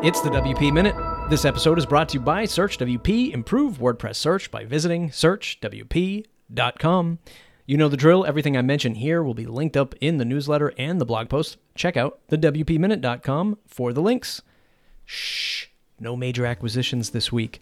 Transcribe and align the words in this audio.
It's 0.00 0.20
the 0.20 0.30
WP 0.30 0.72
Minute. 0.72 0.94
This 1.28 1.44
episode 1.44 1.76
is 1.76 1.84
brought 1.84 2.08
to 2.10 2.14
you 2.14 2.20
by 2.20 2.44
Search 2.44 2.78
WP. 2.78 3.32
Improve 3.32 3.78
WordPress 3.78 4.14
search 4.14 4.48
by 4.48 4.64
visiting 4.64 5.10
searchwp.com. 5.10 6.28
You 7.66 7.76
know 7.76 7.88
the 7.88 7.96
drill. 7.96 8.24
Everything 8.24 8.56
I 8.56 8.62
mention 8.62 8.94
here 8.94 9.24
will 9.24 9.34
be 9.34 9.44
linked 9.44 9.76
up 9.76 9.96
in 10.00 10.18
the 10.18 10.24
newsletter 10.24 10.72
and 10.78 11.00
the 11.00 11.04
blog 11.04 11.28
post. 11.28 11.56
Check 11.74 11.96
out 11.96 12.20
thewpminute.com 12.30 13.58
for 13.66 13.92
the 13.92 14.00
links. 14.00 14.40
Shh, 15.04 15.66
no 15.98 16.14
major 16.14 16.46
acquisitions 16.46 17.10
this 17.10 17.32
week. 17.32 17.60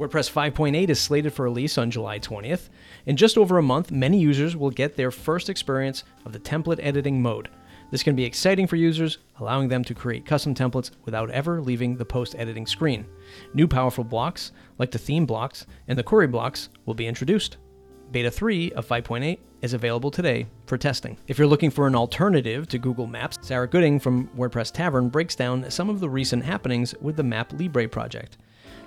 WordPress 0.00 0.28
5.8 0.32 0.88
is 0.88 1.00
slated 1.00 1.32
for 1.32 1.44
release 1.44 1.78
on 1.78 1.92
July 1.92 2.18
20th. 2.18 2.70
In 3.06 3.16
just 3.16 3.38
over 3.38 3.56
a 3.56 3.62
month, 3.62 3.92
many 3.92 4.18
users 4.18 4.56
will 4.56 4.70
get 4.70 4.96
their 4.96 5.12
first 5.12 5.48
experience 5.48 6.02
of 6.24 6.32
the 6.32 6.40
template 6.40 6.80
editing 6.82 7.22
mode. 7.22 7.48
This 7.90 8.02
can 8.02 8.16
be 8.16 8.24
exciting 8.24 8.66
for 8.66 8.76
users, 8.76 9.18
allowing 9.38 9.68
them 9.68 9.84
to 9.84 9.94
create 9.94 10.26
custom 10.26 10.54
templates 10.54 10.90
without 11.04 11.30
ever 11.30 11.60
leaving 11.60 11.96
the 11.96 12.04
post 12.04 12.34
editing 12.36 12.66
screen. 12.66 13.06
New 13.54 13.68
powerful 13.68 14.04
blocks, 14.04 14.52
like 14.78 14.90
the 14.90 14.98
theme 14.98 15.26
blocks 15.26 15.66
and 15.86 15.98
the 15.98 16.02
query 16.02 16.26
blocks, 16.26 16.68
will 16.84 16.94
be 16.94 17.06
introduced. 17.06 17.58
Beta 18.10 18.30
3 18.30 18.72
of 18.72 18.86
5.8 18.86 19.38
is 19.62 19.74
available 19.74 20.10
today 20.10 20.46
for 20.66 20.78
testing. 20.78 21.18
If 21.26 21.38
you're 21.38 21.46
looking 21.46 21.70
for 21.70 21.86
an 21.86 21.96
alternative 21.96 22.68
to 22.68 22.78
Google 22.78 23.06
Maps, 23.06 23.38
Sarah 23.40 23.68
Gooding 23.68 23.98
from 23.98 24.28
WordPress 24.28 24.72
Tavern 24.72 25.08
breaks 25.08 25.34
down 25.34 25.68
some 25.70 25.90
of 25.90 26.00
the 26.00 26.08
recent 26.08 26.44
happenings 26.44 26.94
with 27.00 27.16
the 27.16 27.22
Map 27.22 27.52
Libre 27.52 27.88
project, 27.88 28.38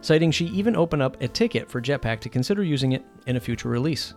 citing 0.00 0.30
she 0.30 0.46
even 0.46 0.76
opened 0.76 1.02
up 1.02 1.20
a 1.22 1.28
ticket 1.28 1.70
for 1.70 1.80
Jetpack 1.80 2.20
to 2.20 2.28
consider 2.28 2.62
using 2.62 2.92
it 2.92 3.04
in 3.26 3.36
a 3.36 3.40
future 3.40 3.68
release. 3.68 4.14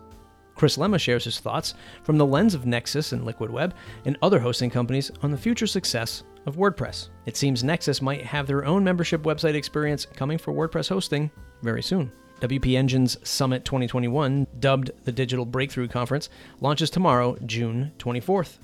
Chris 0.60 0.76
Lema 0.76 1.00
shares 1.00 1.24
his 1.24 1.40
thoughts 1.40 1.72
from 2.02 2.18
the 2.18 2.26
lens 2.26 2.52
of 2.52 2.66
Nexcess 2.66 3.14
and 3.14 3.24
Liquid 3.24 3.50
Web 3.50 3.72
and 4.04 4.18
other 4.20 4.38
hosting 4.38 4.68
companies 4.68 5.10
on 5.22 5.30
the 5.30 5.38
future 5.38 5.66
success 5.66 6.22
of 6.44 6.56
WordPress. 6.56 7.08
It 7.24 7.34
seems 7.38 7.62
Nexcess 7.62 8.02
might 8.02 8.26
have 8.26 8.46
their 8.46 8.66
own 8.66 8.84
membership 8.84 9.22
website 9.22 9.54
experience 9.54 10.04
coming 10.04 10.36
for 10.36 10.52
WordPress 10.52 10.90
hosting 10.90 11.30
very 11.62 11.82
soon. 11.82 12.12
WP 12.42 12.76
Engine's 12.76 13.16
Summit 13.26 13.64
2021, 13.64 14.46
dubbed 14.58 14.90
the 15.04 15.12
Digital 15.12 15.46
Breakthrough 15.46 15.88
Conference, 15.88 16.28
launches 16.60 16.90
tomorrow, 16.90 17.38
June 17.46 17.90
24th. 17.98 18.58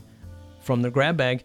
From 0.61 0.83
the 0.83 0.91
grab 0.91 1.17
bag, 1.17 1.45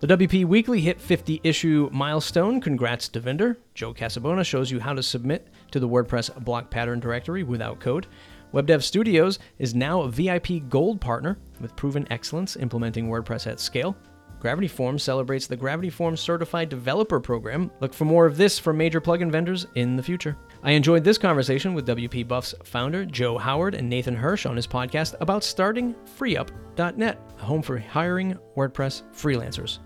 the 0.00 0.08
WP 0.08 0.44
Weekly 0.44 0.80
hit 0.80 1.00
50 1.00 1.40
issue 1.44 1.88
milestone. 1.92 2.60
Congrats, 2.60 3.08
Devinder. 3.08 3.56
Joe 3.74 3.94
Casabona 3.94 4.44
shows 4.44 4.72
you 4.72 4.80
how 4.80 4.94
to 4.94 5.04
submit 5.04 5.46
to 5.70 5.78
the 5.78 5.88
WordPress 5.88 6.42
block 6.44 6.68
pattern 6.68 6.98
directory 6.98 7.44
without 7.44 7.78
code. 7.78 8.08
WebDev 8.52 8.82
Studios 8.82 9.38
is 9.58 9.74
now 9.74 10.02
a 10.02 10.10
VIP 10.10 10.68
Gold 10.70 11.00
partner 11.00 11.38
with 11.60 11.76
proven 11.76 12.06
excellence 12.10 12.56
implementing 12.56 13.08
WordPress 13.08 13.46
at 13.46 13.60
scale. 13.60 13.94
Gravity 14.40 14.68
Forms 14.68 15.02
celebrates 15.02 15.46
the 15.46 15.56
Gravity 15.56 15.90
Forms 15.90 16.20
Certified 16.20 16.68
Developer 16.68 17.20
Program. 17.20 17.70
Look 17.80 17.92
for 17.92 18.04
more 18.04 18.24
of 18.24 18.36
this 18.36 18.58
from 18.58 18.78
major 18.78 19.00
plugin 19.00 19.30
vendors 19.30 19.66
in 19.74 19.96
the 19.96 20.02
future. 20.02 20.36
I 20.62 20.72
enjoyed 20.72 21.04
this 21.04 21.18
conversation 21.18 21.74
with 21.74 21.86
WP 21.88 22.26
Buff's 22.26 22.54
founder, 22.64 23.04
Joe 23.04 23.36
Howard, 23.36 23.74
and 23.74 23.88
Nathan 23.88 24.16
Hirsch 24.16 24.46
on 24.46 24.56
his 24.56 24.66
podcast 24.66 25.14
about 25.20 25.44
starting 25.44 25.94
freeup.net, 26.18 27.32
a 27.38 27.44
home 27.44 27.62
for 27.62 27.78
hiring 27.78 28.38
WordPress 28.56 29.02
freelancers. 29.12 29.80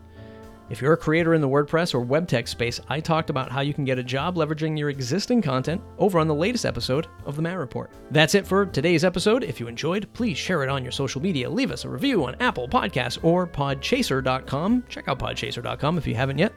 If 0.71 0.81
you're 0.81 0.93
a 0.93 0.97
creator 0.97 1.35
in 1.35 1.41
the 1.41 1.49
WordPress 1.49 1.95
or 1.95 2.01
web 2.01 2.27
tech 2.27 2.49
space, 2.49 2.81
I 2.89 3.01
talked 3.01 3.31
about 3.31 3.51
how 3.51 3.61
you 3.61 3.75
can 3.75 3.85
get 3.85 3.99
a 3.99 4.03
job 4.03 4.37
leveraging 4.37 4.79
your 4.79 4.91
existing 4.91 5.43
content 5.43 5.83
over 5.99 6.19
on 6.19 6.29
the 6.29 6.35
latest 6.35 6.65
episode 6.65 7.09
of 7.27 7.37
the 7.37 7.43
Matt 7.43 7.59
Report. 7.59 7.91
That's 8.11 8.35
it 8.35 8.47
for 8.47 8.65
today's 8.67 9.05
episode. 9.05 9.45
If 9.45 9.61
you 9.61 9.69
enjoyed, 9.69 10.09
please 10.15 10.39
share 10.39 10.63
it 10.63 10.69
on 10.69 10.83
your 10.83 10.93
social 10.93 11.21
media. 11.21 11.51
Leave 11.51 11.73
us 11.73 11.85
a 11.85 11.89
review 11.89 12.25
on 12.25 12.37
Apple 12.41 12.69
Podcasts 12.69 13.23
or 13.23 13.47
podchaser.com. 13.47 14.85
Check 14.89 15.09
out 15.09 15.19
podchaser.com 15.19 15.99
if 15.99 16.07
you 16.07 16.15
haven't 16.15 16.39
yet. 16.39 16.53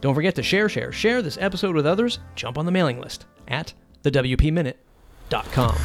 Don't 0.00 0.14
forget 0.14 0.34
to 0.36 0.42
share, 0.42 0.68
share, 0.68 0.92
share 0.92 1.22
this 1.22 1.38
episode 1.40 1.74
with 1.74 1.86
others. 1.86 2.20
Jump 2.36 2.56
on 2.56 2.64
the 2.66 2.72
mailing 2.72 3.00
list 3.00 3.26
at 3.48 3.74
thewpminute.com. 4.04 5.76